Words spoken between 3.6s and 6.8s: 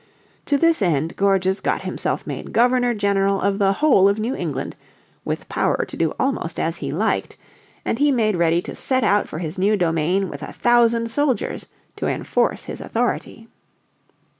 whole of New England, with power to do almost as